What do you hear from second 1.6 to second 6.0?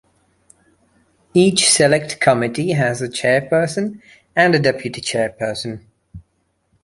select committee has a chairperson and a deputy chairperson.